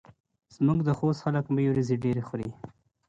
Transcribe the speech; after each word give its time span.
زموږ 0.55 0.79
د 0.87 0.89
خوست 0.97 1.21
خلک 1.25 1.45
مۍ 1.55 1.65
وریژې 1.67 2.01
ډېرې 2.03 2.23
خوري. 2.27 2.49